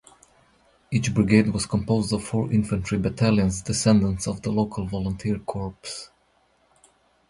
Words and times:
Each 0.89 1.13
brigade 1.13 1.53
was 1.53 1.67
composed 1.67 2.11
of 2.11 2.23
four 2.25 2.51
infantry 2.51 2.97
battalions, 2.97 3.61
descendants 3.61 4.27
of 4.27 4.41
the 4.41 4.51
local 4.51 4.87
Volunteer 4.87 5.37
corps. 5.37 5.75